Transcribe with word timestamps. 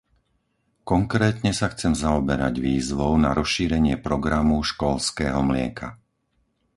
Konkrétne 0.91 1.51
sa 1.59 1.67
chcem 1.73 1.93
zaoberať 2.03 2.53
výzvou 2.67 3.11
na 3.25 3.31
rozšírenie 3.39 3.95
programu 4.07 4.55
školského 4.71 5.37
mlieka. 5.49 5.87